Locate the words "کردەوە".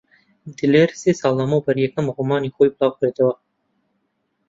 2.99-3.33